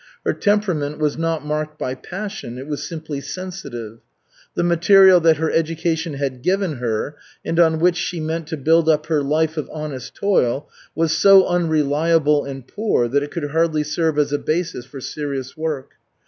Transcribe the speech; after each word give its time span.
Her 0.25 0.33
temperament 0.33 0.97
was 0.97 1.15
not 1.15 1.45
marked 1.45 1.77
by 1.77 1.93
passion, 1.93 2.57
it 2.57 2.65
was 2.65 2.81
simply 2.83 3.21
sensitive. 3.21 3.99
The 4.55 4.63
material 4.63 5.19
that 5.19 5.37
her 5.37 5.51
education 5.51 6.15
had 6.15 6.41
given 6.41 6.77
her 6.77 7.17
and 7.45 7.59
on 7.59 7.79
which 7.79 7.97
she 7.97 8.19
meant 8.19 8.47
to 8.47 8.57
build 8.57 8.89
up 8.89 9.05
her 9.05 9.21
life 9.21 9.57
of 9.57 9.69
honest 9.71 10.15
toil 10.15 10.67
was 10.95 11.15
so 11.15 11.45
unreliable 11.45 12.45
and 12.45 12.65
poor 12.65 13.07
that 13.09 13.21
it 13.21 13.29
could 13.29 13.51
hardly 13.51 13.83
serve 13.83 14.17
as 14.17 14.33
a 14.33 14.39
basis 14.39 14.85
for 14.87 15.01
serious 15.01 15.55
work. 15.55 15.91